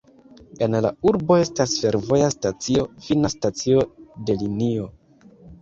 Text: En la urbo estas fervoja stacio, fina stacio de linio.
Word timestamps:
En 0.67 0.77
la 0.85 0.91
urbo 1.09 1.37
estas 1.41 1.75
fervoja 1.83 2.31
stacio, 2.37 2.87
fina 3.09 3.33
stacio 3.37 3.87
de 4.31 4.39
linio. 4.43 4.91